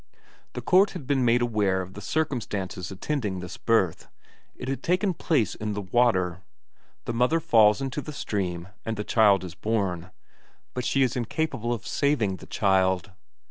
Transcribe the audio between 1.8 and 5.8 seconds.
of the circumstances attending this birth: it had taken place in